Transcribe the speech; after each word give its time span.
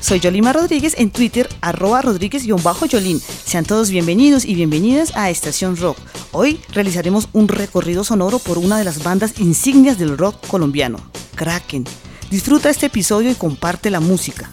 Soy 0.00 0.20
Yolima 0.20 0.52
Rodríguez 0.52 0.94
en 0.98 1.10
Twitter, 1.10 1.48
arroba 1.60 2.02
rodríguez-yolín. 2.02 3.20
Sean 3.44 3.64
todos 3.64 3.90
bienvenidos 3.90 4.44
y 4.44 4.54
bienvenidas 4.54 5.12
a 5.16 5.30
Estación 5.30 5.76
Rock. 5.76 5.98
Hoy 6.32 6.60
realizaremos 6.72 7.28
un 7.32 7.48
recorrido 7.48 8.04
sonoro 8.04 8.38
por 8.38 8.58
una 8.58 8.78
de 8.78 8.84
las 8.84 9.02
bandas 9.02 9.38
insignias 9.38 9.98
del 9.98 10.16
rock 10.16 10.46
colombiano, 10.46 10.98
Kraken. 11.34 11.84
Disfruta 12.30 12.70
este 12.70 12.86
episodio 12.86 13.30
y 13.30 13.34
comparte 13.34 13.90
la 13.90 14.00
música. 14.00 14.50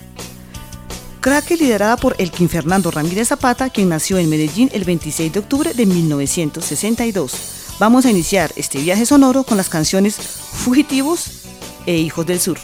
Kraken 1.22 1.60
liderada 1.60 1.98
por 1.98 2.16
Elkin 2.18 2.50
Fernando 2.50 2.92
Ramírez 2.92 3.30
Zapata, 3.30 3.70
quien 3.70 3.90
nació 3.90 4.18
en 4.18 4.30
Medellín 4.30 4.70
el 4.74 4.84
26 4.84 5.32
de 5.34 5.40
octubre 5.40 5.74
de 5.74 5.86
1962. 5.86 7.34
Vamos 7.80 8.06
a 8.06 8.12
iniciar 8.12 8.52
este 8.56 8.80
viaje 8.80 9.06
sonoro 9.06 9.44
con 9.44 9.58
las 9.58 9.70
canciones 9.70 10.16
Fugitivos 10.16 11.44
e 11.86 11.96
Hijos 11.96 12.26
del 12.26 12.40
Sur. 12.40 12.60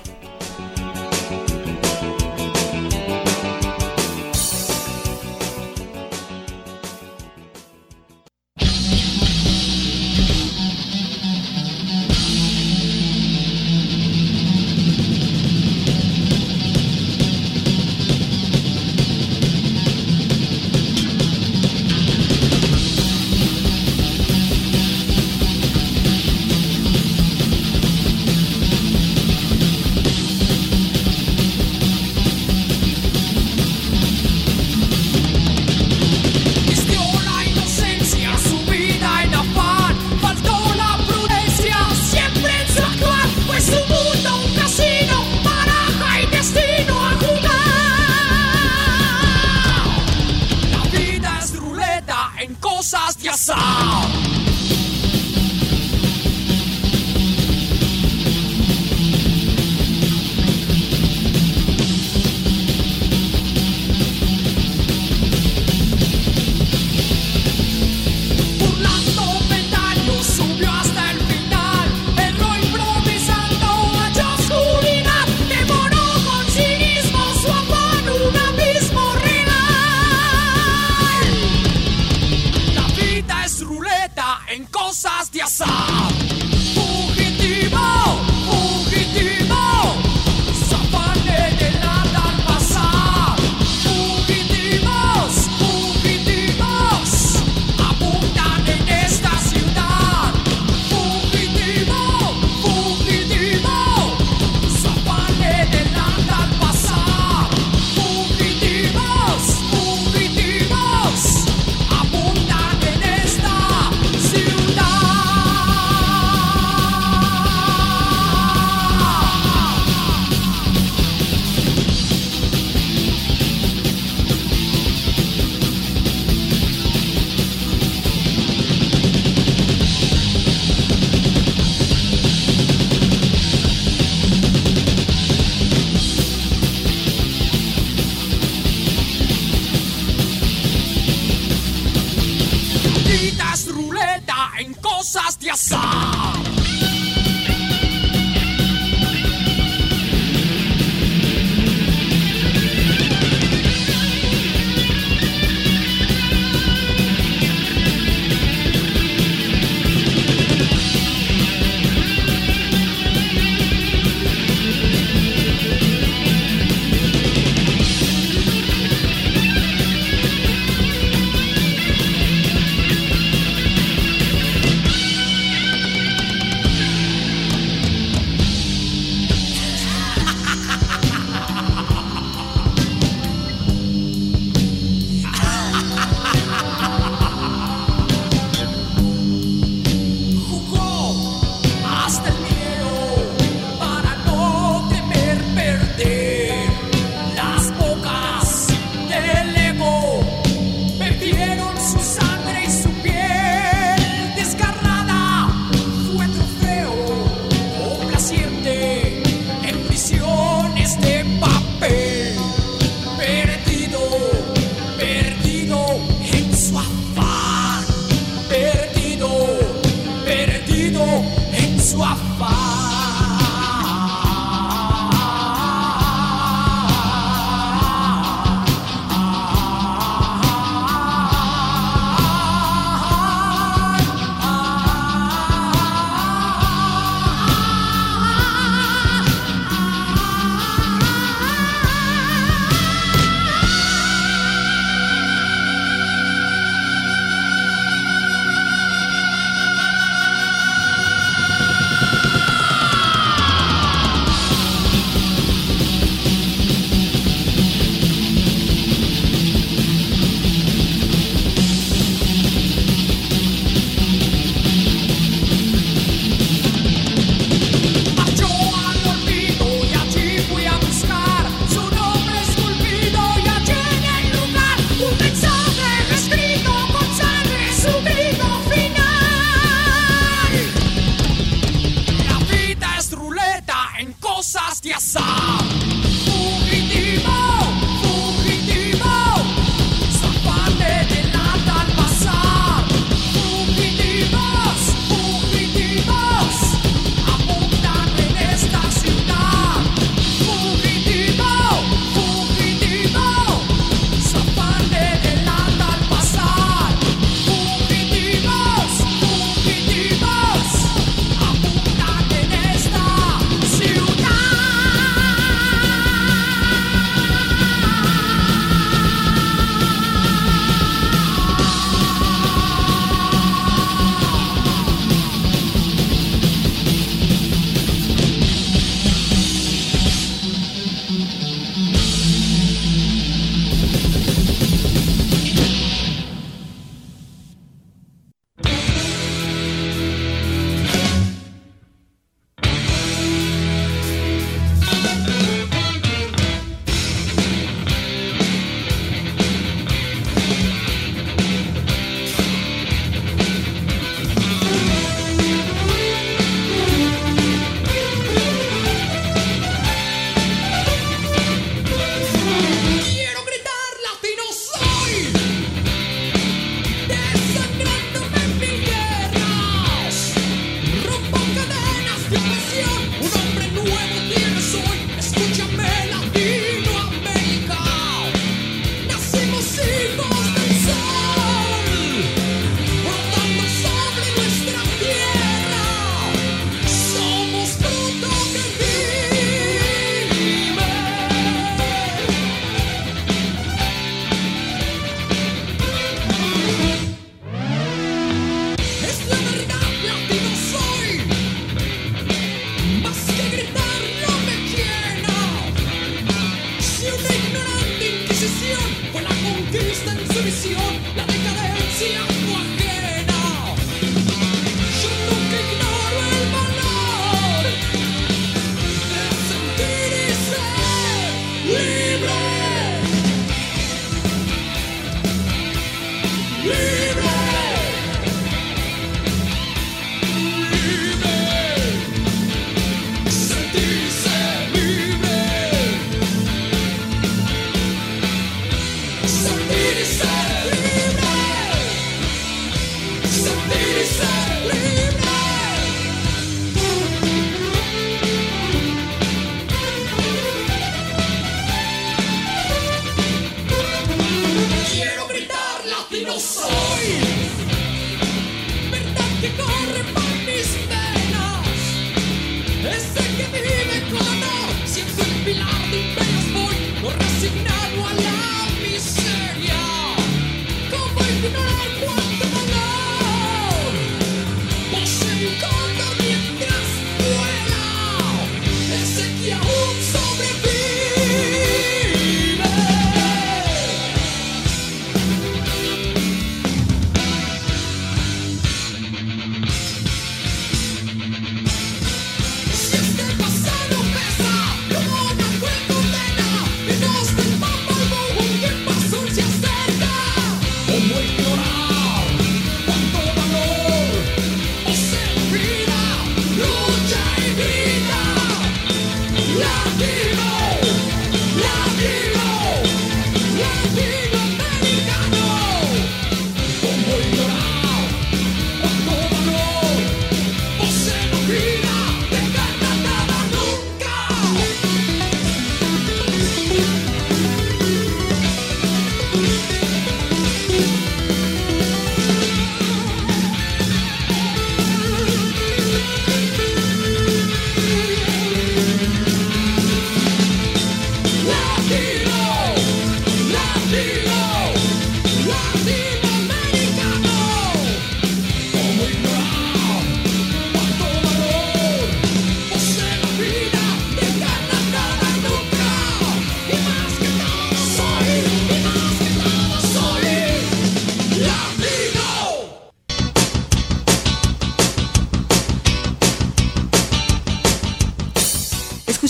en 144.59 144.74
cosas 144.74 145.40
de 145.40 145.52
azar. 145.52 146.49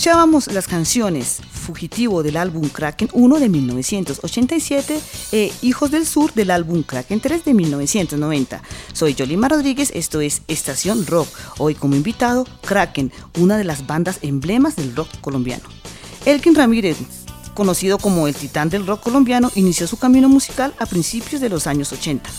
Escuchábamos 0.10 0.51
las 0.51 0.68
canciones 0.68 1.39
Fugitivo 1.51 2.24
del 2.24 2.38
álbum 2.38 2.68
Kraken 2.68 3.10
1 3.13 3.39
de 3.39 3.48
1987 3.48 5.00
e 5.32 5.51
Hijos 5.62 5.92
del 5.92 6.08
Sur 6.08 6.34
del 6.34 6.50
álbum 6.50 6.82
Kraken 6.82 7.20
3 7.20 7.46
de 7.46 7.54
1990. 7.54 8.60
Soy 8.92 9.13
Yolima 9.13 9.50
Rodríguez, 9.50 9.92
esto 9.94 10.20
es 10.20 10.42
Estación 10.48 11.06
Rock. 11.06 11.30
Hoy 11.60 11.75
como 11.75 11.94
invitado 11.94 12.48
Kraken, 12.66 13.12
una 13.38 13.56
de 13.60 13.66
las 13.66 13.86
bandas 13.86 14.18
emblemas 14.24 14.78
del 14.78 14.96
rock 14.96 15.10
colombiano. 15.22 15.70
Elkin 16.25 16.56
Ramírez, 16.56 16.98
conocido 17.54 18.00
como 18.00 18.28
el 18.28 18.34
titán 18.34 18.72
del 18.72 18.88
rock 18.88 19.04
colombiano, 19.04 19.51
inició 19.54 19.86
su 19.86 19.98
camino 19.98 20.28
musical 20.28 20.74
a 20.80 20.88
principios 20.88 21.39
de 21.39 21.50
los 21.50 21.68
años 21.68 21.94
80 21.94 22.32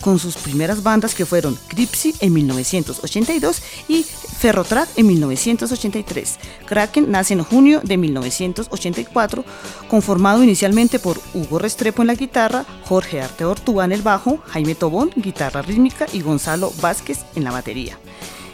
con 0.00 0.18
sus 0.18 0.36
primeras 0.36 0.82
bandas 0.82 1.14
que 1.14 1.26
fueron 1.26 1.58
Cripsy 1.68 2.14
en 2.20 2.32
1982 2.32 3.62
y 3.88 4.02
Ferrotrack 4.02 4.88
en 4.96 5.06
1983. 5.06 6.38
Kraken 6.66 7.10
nace 7.10 7.34
en 7.34 7.44
junio 7.44 7.80
de 7.84 7.96
1984, 7.96 9.44
conformado 9.88 10.42
inicialmente 10.42 10.98
por 10.98 11.20
Hugo 11.34 11.58
Restrepo 11.58 12.02
en 12.02 12.08
la 12.08 12.14
guitarra, 12.14 12.64
Jorge 12.86 13.20
Arte 13.20 13.44
Ortúa 13.44 13.84
en 13.84 13.92
el 13.92 14.02
bajo, 14.02 14.38
Jaime 14.46 14.74
Tobón, 14.74 15.10
guitarra 15.16 15.62
rítmica 15.62 16.06
y 16.12 16.22
Gonzalo 16.22 16.72
Vázquez 16.80 17.20
en 17.34 17.44
la 17.44 17.50
batería. 17.50 17.98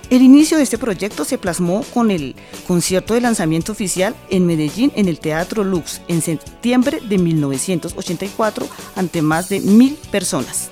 El 0.08 0.22
inicio 0.22 0.56
de 0.56 0.62
este 0.62 0.78
proyecto 0.78 1.24
se 1.24 1.36
plasmó 1.36 1.82
con 1.92 2.12
el 2.12 2.36
concierto 2.68 3.14
de 3.14 3.20
lanzamiento 3.20 3.72
oficial 3.72 4.14
en 4.30 4.46
Medellín 4.46 4.92
en 4.94 5.08
el 5.08 5.18
Teatro 5.18 5.64
Lux 5.64 6.00
en 6.06 6.22
septiembre 6.22 7.00
de 7.00 7.18
1984 7.18 8.68
ante 8.94 9.22
más 9.22 9.48
de 9.48 9.58
mil 9.60 9.94
personas. 10.12 10.70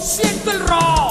siento 0.00 0.50
el 0.50 0.60
rock. 0.60 1.07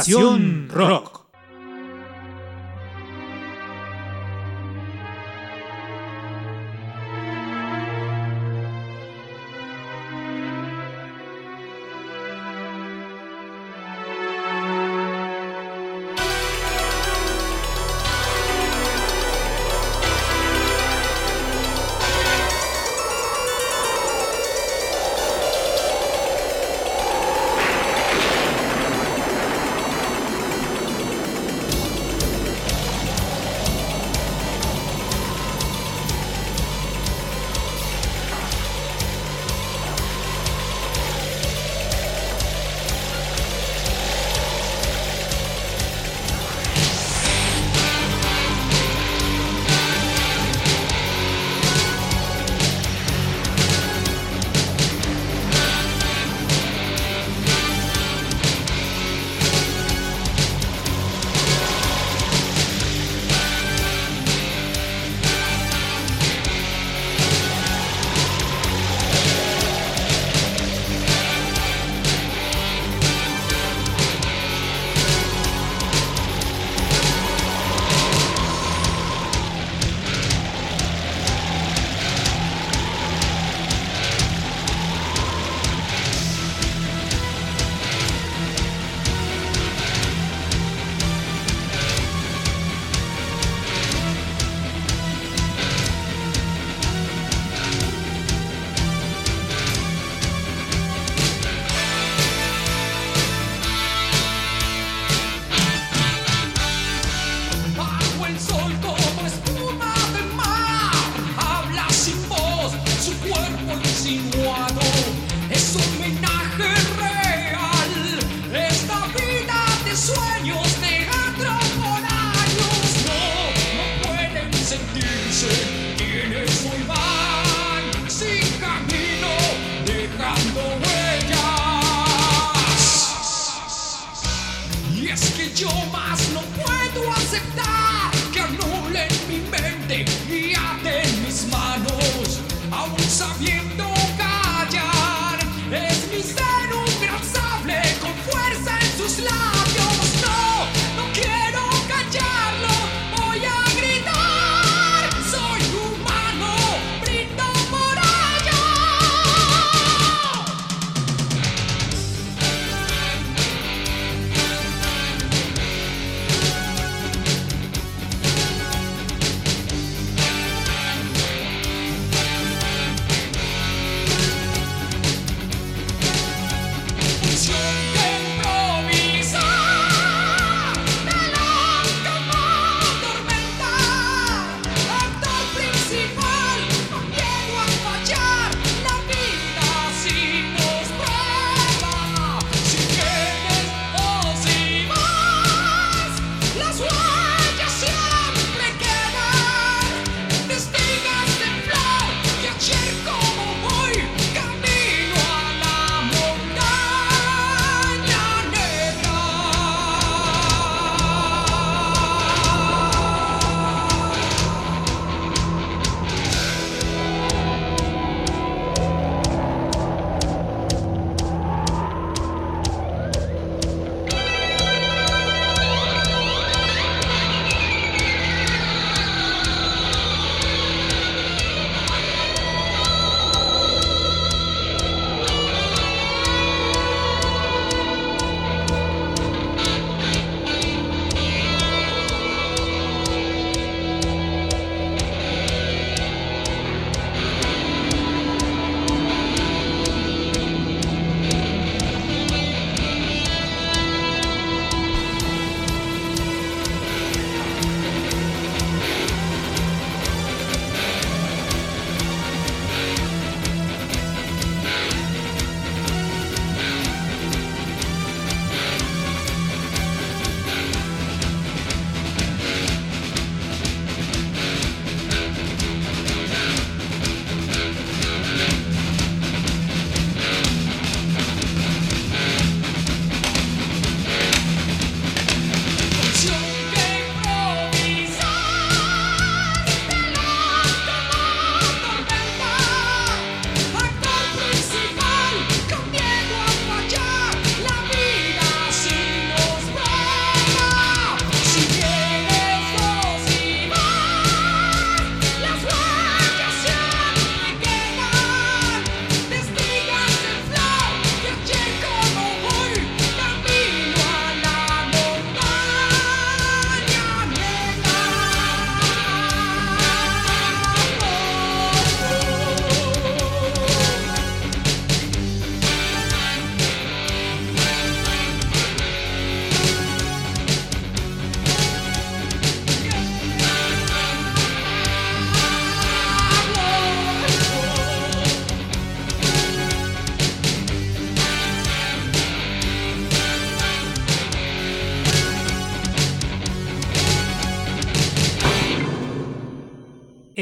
Estación 0.00 0.65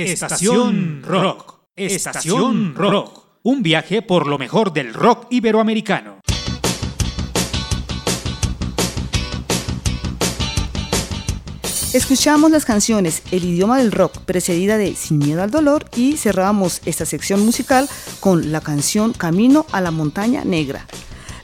Estación 0.05 1.03
Rock. 1.03 1.61
Estación 1.77 2.75
Rock. 2.75 3.25
Un 3.43 3.62
viaje 3.62 4.03
por 4.03 4.27
lo 4.27 4.38
mejor 4.38 4.73
del 4.73 4.93
rock 4.93 5.27
iberoamericano. 5.31 6.21
Escuchamos 11.95 12.51
las 12.51 12.64
canciones 12.64 13.23
El 13.31 13.45
idioma 13.45 13.79
del 13.79 13.93
rock, 13.93 14.19
precedida 14.19 14.77
de 14.77 14.97
Sin 14.97 15.19
miedo 15.19 15.43
al 15.43 15.51
dolor, 15.51 15.87
y 15.97 16.17
cerramos 16.17 16.81
esta 16.85 17.07
sección 17.07 17.45
musical 17.45 17.88
con 18.21 18.53
la 18.53 18.61
canción 18.61 19.12
Camino 19.12 19.64
a 19.73 19.81
la 19.81 19.90
montaña 19.90 20.45
negra. 20.45 20.87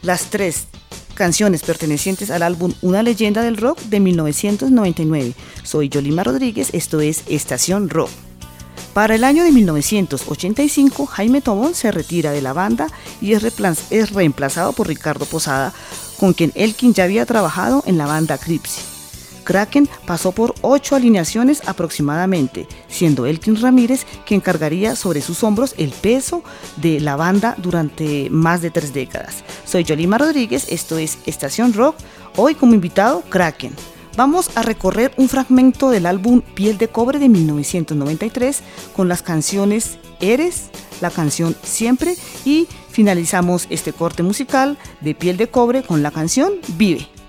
Las 0.03 0.25
tres 0.31 0.66
canciones 1.14 1.62
pertenecientes 1.62 2.31
al 2.31 2.42
álbum 2.42 2.73
Una 2.83 3.03
leyenda 3.03 3.42
del 3.42 3.57
rock 3.57 3.79
de 3.83 4.01
1999. 4.01 5.35
Soy 5.62 5.88
Yolima 5.88 6.25
Rodríguez, 6.25 6.70
esto 6.73 7.01
es 7.01 7.23
Estación 7.29 7.88
Rock. 7.88 8.11
Para 8.94 9.14
el 9.14 9.22
año 9.22 9.44
de 9.44 9.53
1985, 9.53 11.07
Jaime 11.07 11.40
Tobón 11.40 11.74
se 11.74 11.92
retira 11.92 12.33
de 12.33 12.42
la 12.42 12.53
banda 12.53 12.88
y 13.20 13.35
es 13.35 14.11
reemplazado 14.12 14.72
por 14.72 14.88
Ricardo 14.88 15.26
Posada, 15.26 15.72
con 16.18 16.33
quien 16.33 16.50
Elkin 16.57 16.92
ya 16.92 17.05
había 17.05 17.24
trabajado 17.24 17.85
en 17.87 17.98
la 17.98 18.07
banda 18.07 18.37
Cripsy. 18.37 18.81
Kraken 19.44 19.88
pasó 20.07 20.33
por 20.33 20.55
ocho 20.61 20.96
alineaciones 20.96 21.62
aproximadamente, 21.66 22.66
siendo 22.88 23.26
Elkin 23.26 23.61
Ramírez 23.61 24.07
quien 24.26 24.40
cargaría 24.40 24.96
sobre 24.96 25.22
sus 25.22 25.42
hombros 25.44 25.74
el 25.79 25.90
peso 25.90 26.42
de 26.76 27.00
la 27.00 27.16
banda 27.16 27.55
durante 27.59 28.29
más 28.31 28.61
de 28.61 28.70
tres 28.70 28.92
décadas. 28.92 29.44
Soy 29.64 29.85
Yolima 29.85 30.18
Rodríguez, 30.18 30.66
esto 30.68 30.98
es 30.98 31.18
Estación 31.26 31.72
Rock, 31.72 31.96
hoy 32.37 32.55
como 32.55 32.74
invitado 32.74 33.22
Kraken. 33.29 33.72
Vamos 34.16 34.51
a 34.57 34.62
recorrer 34.62 35.12
un 35.16 35.29
fragmento 35.29 35.90
del 35.90 36.07
álbum 36.07 36.40
Piel 36.40 36.79
de 36.79 36.88
Cobre 36.88 37.18
de 37.18 37.29
1993 37.29 38.62
con 38.94 39.09
las 39.09 39.23
canciones 39.23 39.99
Eres, 40.20 40.70
la 41.01 41.11
canción 41.11 41.57
Siempre 41.62 42.16
y 42.44 42.66
finalizamos 42.90 43.66
este 43.70 43.92
corte 43.92 44.23
musical 44.23 44.79
de 45.01 45.14
Piel 45.14 45.37
de 45.37 45.49
Cobre 45.49 45.83
con 45.83 46.03
la 46.03 46.11
canción 46.11 46.53
Vive. 46.77 47.19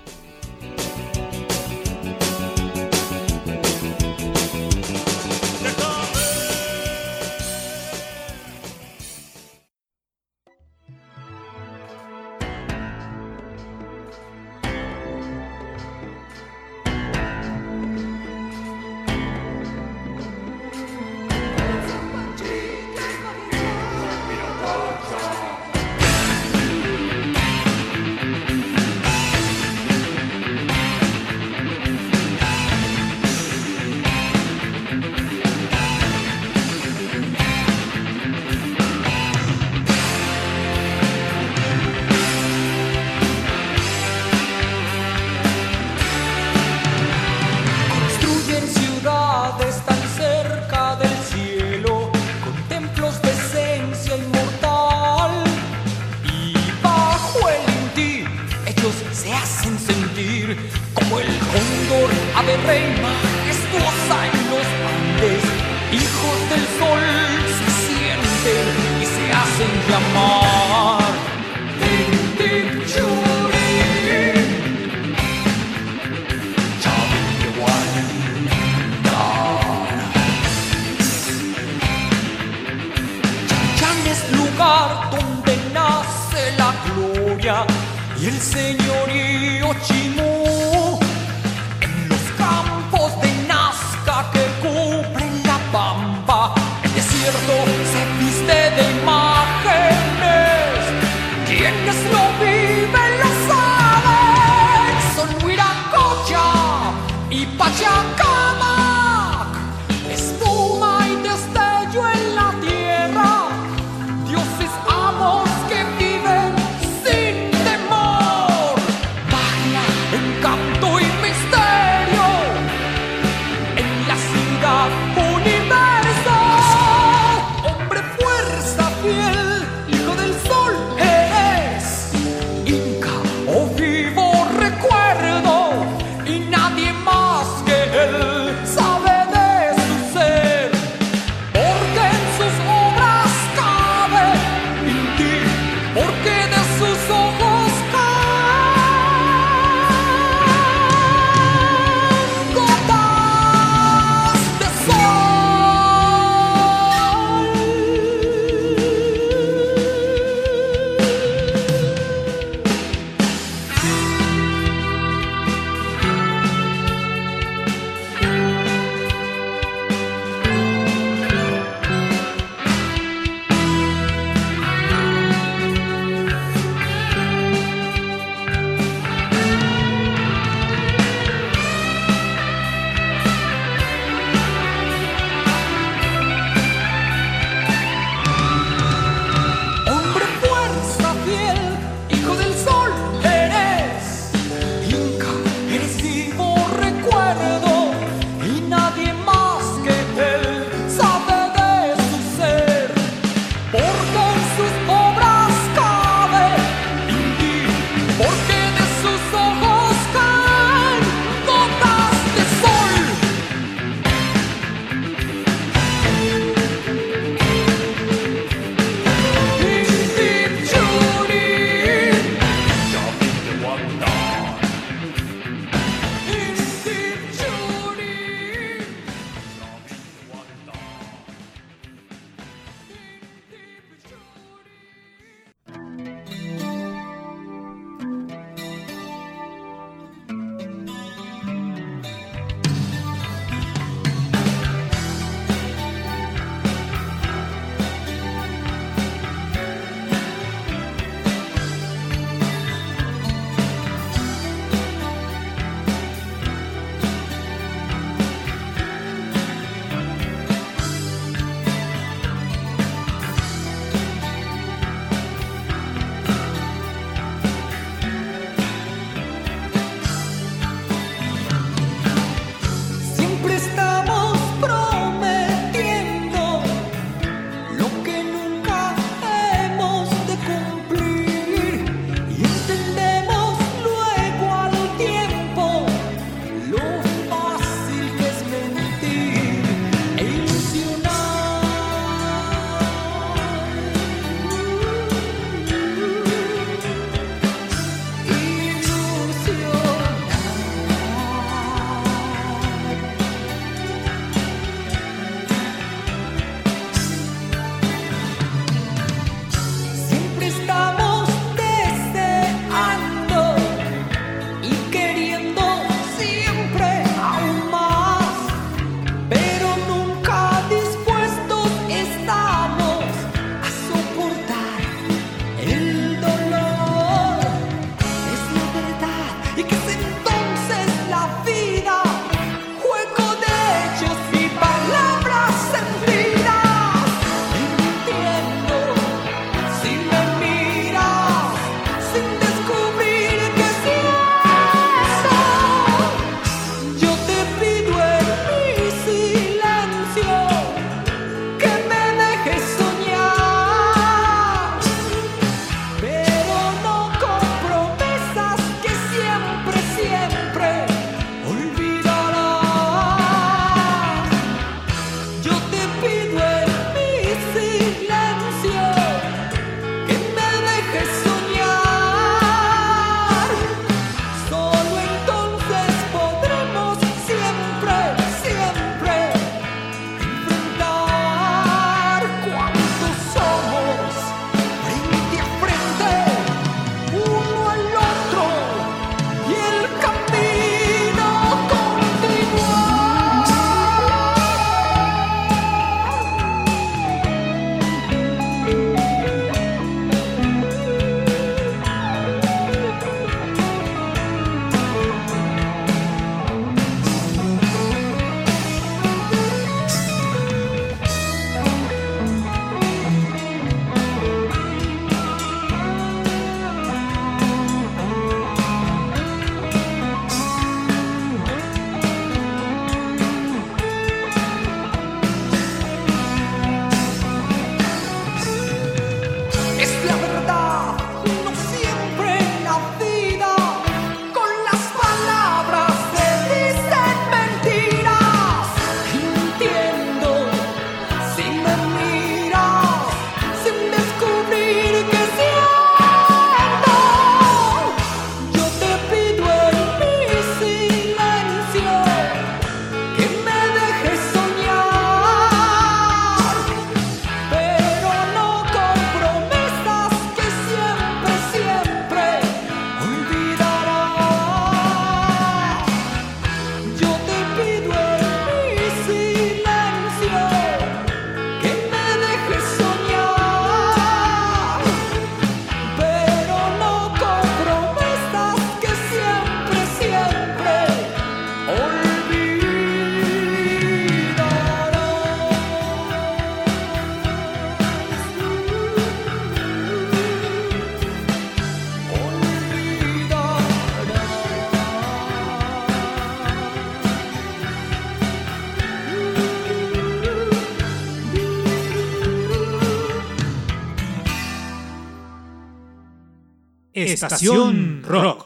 Estación 507.26 508.02
Rock. 508.04 508.41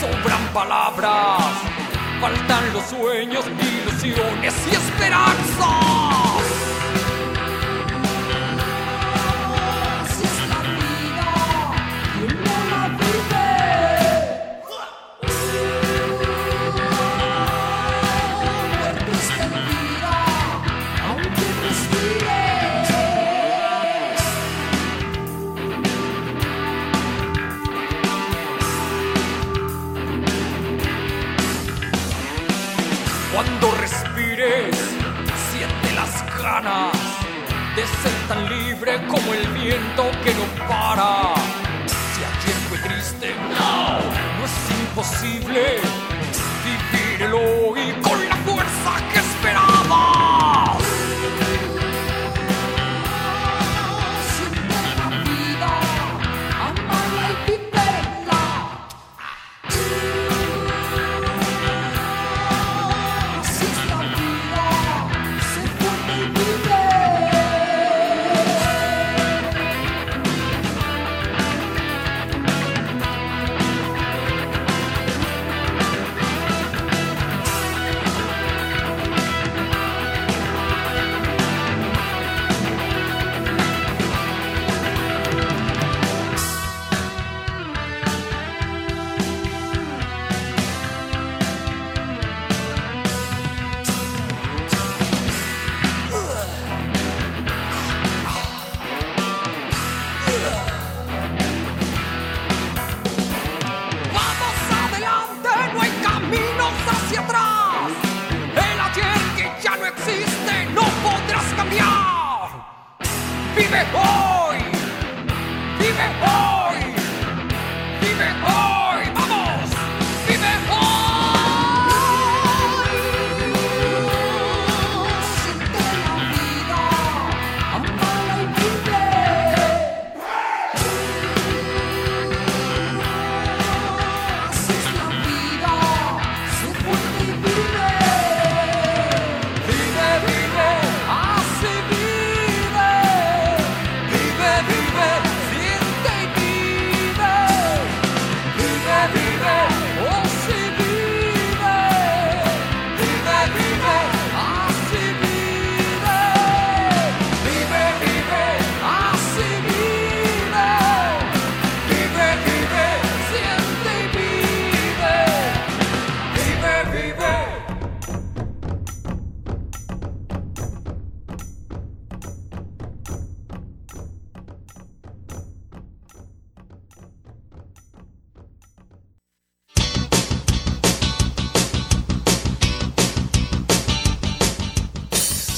Sobran 0.00 0.46
palabras, 0.54 1.52
faltan 2.20 2.72
los 2.72 2.84
sueños, 2.84 3.44
ilusiones 3.46 4.54
y 4.66 4.74
esperanzas. 4.74 6.29
Ser 38.02 38.12
tan 38.28 38.48
libre 38.48 39.00
como 39.08 39.34
el 39.34 39.46
viento 39.48 40.10
que 40.24 40.34
no 40.34 40.66
para. 40.68 41.34
Si 41.86 42.24
ayer 42.24 42.56
fue 42.68 42.78
triste, 42.78 43.34
no, 43.58 43.98
no 44.38 44.44
es 44.44 44.80
imposible 44.80 45.78
vivir 46.64 47.22
el 47.22 47.34
hoy 47.34 47.92
con 48.02 48.29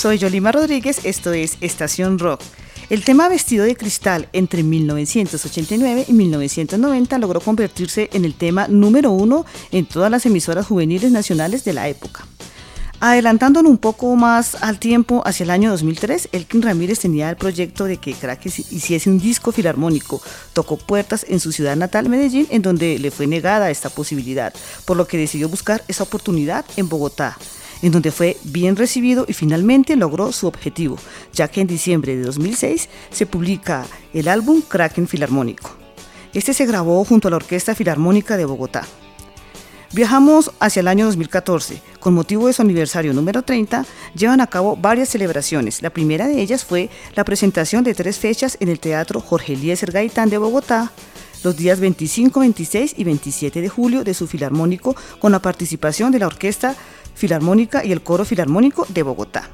Soy 0.02 0.18
Yolima 0.18 0.50
Rodríguez, 0.50 1.04
esto 1.04 1.32
es 1.32 1.58
Estación 1.60 2.18
Rock. 2.18 2.40
El 2.90 3.04
tema 3.04 3.28
Vestido 3.28 3.64
de 3.64 3.76
Cristal 3.76 4.28
entre 4.32 4.64
1989 4.64 6.06
y 6.08 6.12
1990 6.12 7.18
logró 7.18 7.38
convertirse 7.38 8.10
en 8.12 8.24
el 8.24 8.34
tema 8.34 8.66
número 8.66 9.12
uno 9.12 9.46
en 9.70 9.86
todas 9.86 10.10
las 10.10 10.26
emisoras 10.26 10.66
juveniles 10.66 11.12
nacionales 11.12 11.62
de 11.62 11.74
la 11.74 11.88
época. 11.88 12.26
Adelantándonos 12.98 13.70
un 13.70 13.78
poco 13.78 14.16
más 14.16 14.56
al 14.60 14.80
tiempo, 14.80 15.22
hacia 15.24 15.44
el 15.44 15.50
año 15.50 15.70
2003, 15.70 16.30
Elkin 16.32 16.62
Ramírez 16.62 16.98
tenía 16.98 17.30
el 17.30 17.36
proyecto 17.36 17.84
de 17.84 17.98
que 17.98 18.14
Crack 18.14 18.44
hiciese 18.46 19.08
un 19.08 19.20
disco 19.20 19.52
filarmónico. 19.52 20.20
Tocó 20.52 20.78
puertas 20.78 21.24
en 21.28 21.38
su 21.38 21.52
ciudad 21.52 21.76
natal, 21.76 22.08
Medellín, 22.08 22.48
en 22.50 22.62
donde 22.62 22.98
le 22.98 23.12
fue 23.12 23.28
negada 23.28 23.70
esta 23.70 23.88
posibilidad, 23.88 24.52
por 24.84 24.96
lo 24.96 25.06
que 25.06 25.18
decidió 25.18 25.48
buscar 25.48 25.84
esa 25.86 26.02
oportunidad 26.02 26.64
en 26.76 26.88
Bogotá 26.88 27.38
en 27.82 27.92
donde 27.92 28.10
fue 28.10 28.36
bien 28.44 28.76
recibido 28.76 29.26
y 29.28 29.32
finalmente 29.32 29.96
logró 29.96 30.32
su 30.32 30.46
objetivo, 30.46 30.96
ya 31.32 31.48
que 31.48 31.60
en 31.60 31.66
diciembre 31.66 32.16
de 32.16 32.22
2006 32.22 32.88
se 33.10 33.26
publica 33.26 33.84
el 34.14 34.28
álbum 34.28 34.62
Kraken 34.62 35.08
Filarmónico. 35.08 35.76
Este 36.32 36.54
se 36.54 36.64
grabó 36.64 37.04
junto 37.04 37.28
a 37.28 37.30
la 37.30 37.36
Orquesta 37.36 37.74
Filarmónica 37.74 38.36
de 38.36 38.46
Bogotá. 38.46 38.86
Viajamos 39.94 40.50
hacia 40.58 40.80
el 40.80 40.88
año 40.88 41.04
2014. 41.04 41.82
Con 42.00 42.14
motivo 42.14 42.46
de 42.46 42.54
su 42.54 42.62
aniversario 42.62 43.12
número 43.12 43.42
30, 43.42 43.84
llevan 44.14 44.40
a 44.40 44.46
cabo 44.46 44.74
varias 44.74 45.10
celebraciones. 45.10 45.82
La 45.82 45.90
primera 45.90 46.26
de 46.26 46.40
ellas 46.40 46.64
fue 46.64 46.88
la 47.14 47.24
presentación 47.24 47.84
de 47.84 47.94
tres 47.94 48.18
fechas 48.18 48.56
en 48.60 48.70
el 48.70 48.80
Teatro 48.80 49.20
Jorge 49.20 49.52
Eliezer 49.52 49.92
Gaitán 49.92 50.30
de 50.30 50.38
Bogotá, 50.38 50.92
los 51.44 51.56
días 51.56 51.78
25, 51.78 52.40
26 52.40 52.94
y 52.96 53.04
27 53.04 53.60
de 53.60 53.68
julio 53.68 54.02
de 54.02 54.14
su 54.14 54.26
filarmónico, 54.26 54.96
con 55.18 55.32
la 55.32 55.42
participación 55.42 56.10
de 56.10 56.20
la 56.20 56.26
Orquesta 56.26 56.74
Filarmónica 57.14 57.84
y 57.84 57.92
el 57.92 58.02
Coro 58.02 58.24
Filarmónico 58.24 58.86
de 58.88 59.02
Bogotá. 59.02 59.48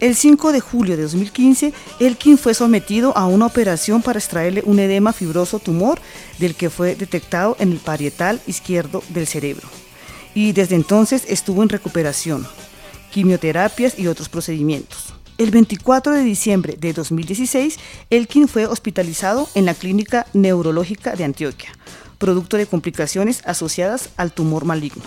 El 0.00 0.14
5 0.14 0.52
de 0.52 0.60
julio 0.60 0.96
de 0.96 1.02
2015, 1.02 1.72
Elkin 1.98 2.38
fue 2.38 2.54
sometido 2.54 3.16
a 3.16 3.26
una 3.26 3.46
operación 3.46 4.00
para 4.00 4.18
extraerle 4.18 4.62
un 4.64 4.78
edema 4.78 5.12
fibroso 5.12 5.58
tumor 5.58 5.98
del 6.38 6.54
que 6.54 6.70
fue 6.70 6.94
detectado 6.94 7.56
en 7.58 7.72
el 7.72 7.78
parietal 7.78 8.40
izquierdo 8.46 9.02
del 9.08 9.26
cerebro. 9.26 9.66
Y 10.34 10.52
desde 10.52 10.76
entonces 10.76 11.24
estuvo 11.28 11.64
en 11.64 11.68
recuperación, 11.68 12.46
quimioterapias 13.10 13.98
y 13.98 14.06
otros 14.06 14.28
procedimientos. 14.28 15.14
El 15.36 15.50
24 15.50 16.12
de 16.12 16.22
diciembre 16.22 16.76
de 16.78 16.92
2016, 16.92 17.78
Elkin 18.10 18.46
fue 18.46 18.66
hospitalizado 18.66 19.48
en 19.54 19.64
la 19.64 19.74
Clínica 19.74 20.26
Neurológica 20.32 21.16
de 21.16 21.24
Antioquia 21.24 21.72
producto 22.18 22.56
de 22.56 22.66
complicaciones 22.66 23.42
asociadas 23.46 24.10
al 24.16 24.32
tumor 24.32 24.64
maligno. 24.64 25.04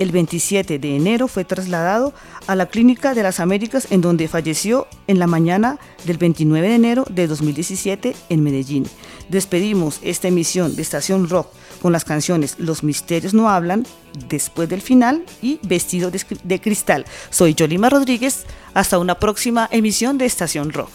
El 0.00 0.12
27 0.12 0.78
de 0.78 0.96
enero 0.96 1.28
fue 1.28 1.44
trasladado 1.44 2.14
a 2.46 2.56
la 2.56 2.66
Clínica 2.66 3.12
de 3.12 3.22
las 3.22 3.38
Américas 3.38 3.88
en 3.90 4.00
donde 4.00 4.28
falleció 4.28 4.88
en 5.06 5.18
la 5.18 5.26
mañana 5.26 5.78
del 6.06 6.16
29 6.16 6.68
de 6.68 6.74
enero 6.74 7.04
de 7.10 7.26
2017 7.26 8.16
en 8.30 8.42
Medellín. 8.42 8.86
Despedimos 9.28 10.00
esta 10.02 10.28
emisión 10.28 10.74
de 10.74 10.80
Estación 10.80 11.28
Rock 11.28 11.48
con 11.82 11.92
las 11.92 12.06
canciones 12.06 12.56
Los 12.58 12.82
Misterios 12.82 13.34
No 13.34 13.50
Hablan, 13.50 13.86
Después 14.30 14.70
del 14.70 14.80
Final 14.80 15.22
y 15.42 15.60
Vestido 15.62 16.10
de, 16.10 16.60
Cristal. 16.60 17.04
Soy 17.28 17.54
Yolima 17.54 17.90
Rodríguez. 17.90 18.46
Hasta 18.72 18.98
una 18.98 19.16
próxima 19.16 19.68
emisión 19.70 20.16
de 20.16 20.24
Estación 20.24 20.72
Rock. 20.72 20.90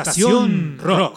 Estación 0.00 0.78
Rock. 0.82 1.11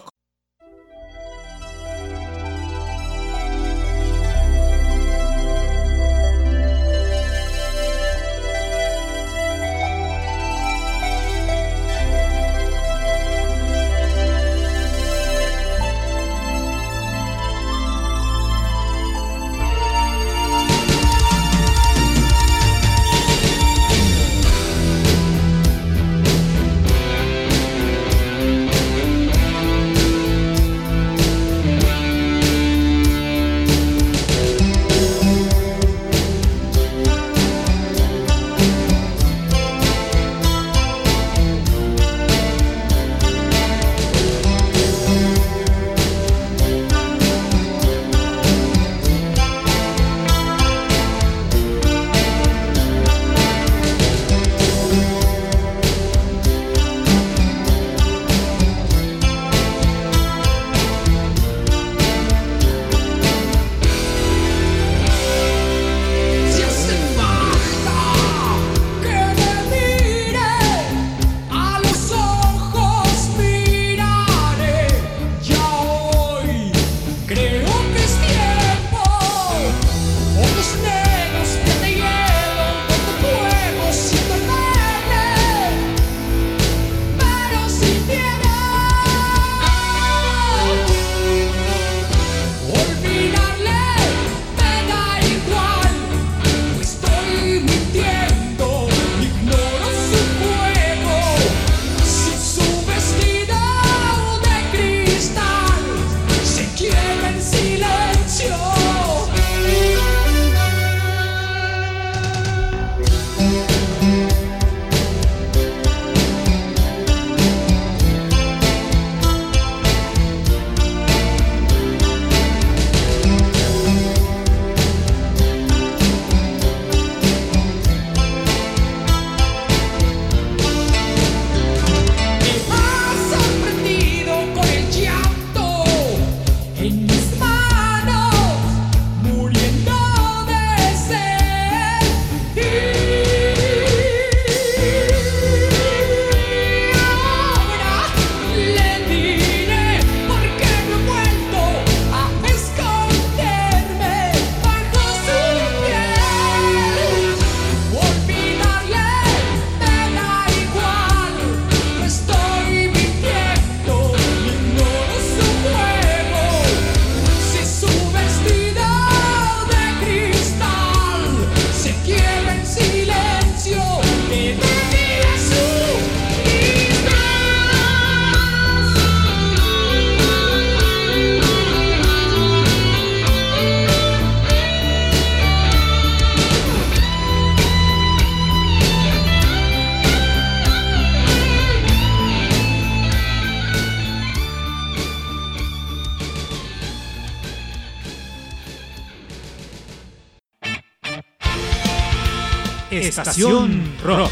Estación 203.18 203.94
Rock. 204.04 204.30